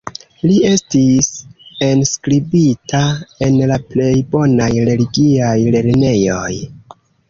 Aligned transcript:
Li 0.43 0.53
estis 0.69 1.27
enskribita 1.89 3.03
en 3.49 3.63
la 3.75 3.81
plej 3.95 4.11
bonaj 4.35 4.73
religiaj 4.91 5.57
lernejoj. 5.79 6.47